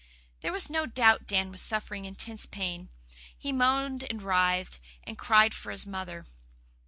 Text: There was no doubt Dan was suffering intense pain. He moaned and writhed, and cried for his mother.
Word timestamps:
There 0.39 0.51
was 0.51 0.67
no 0.67 0.87
doubt 0.87 1.27
Dan 1.27 1.51
was 1.51 1.61
suffering 1.61 2.05
intense 2.05 2.47
pain. 2.47 2.89
He 3.37 3.51
moaned 3.51 4.01
and 4.09 4.23
writhed, 4.23 4.79
and 5.03 5.15
cried 5.15 5.53
for 5.53 5.69
his 5.71 5.85
mother. 5.85 6.25